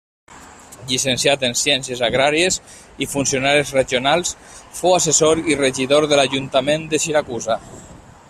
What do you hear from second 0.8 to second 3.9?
Llicenciat en ciències agràries i funcionaris